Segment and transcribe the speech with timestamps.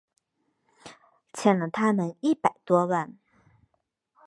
[1.31, 3.15] 欠了他们一百多万